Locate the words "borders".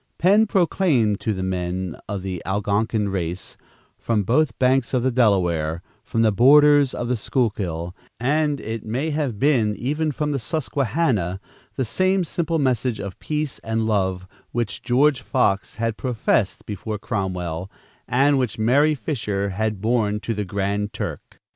6.31-6.95